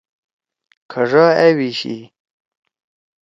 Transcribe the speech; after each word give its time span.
کھڙا 0.91 1.25
أبیشی۔ 1.45 1.95